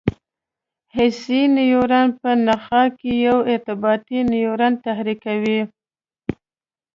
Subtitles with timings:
[0.95, 5.61] حسي نیورون په نخاع کې یو ارتباطي نیورون تحریکوي.